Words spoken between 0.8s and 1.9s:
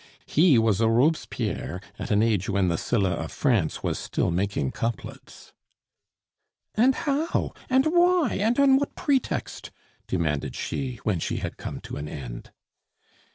a Robespierre